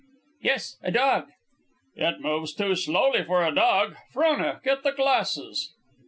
"Yes; 0.41 0.77
a 0.81 0.89
dog." 0.91 1.29
"It 1.95 2.21
moves 2.21 2.55
too 2.55 2.73
slowly 2.75 3.23
for 3.23 3.45
a 3.45 3.53
dog. 3.53 3.97
Frona, 4.11 4.59
get 4.63 4.81
the 4.81 4.93
glasses." 4.93 5.73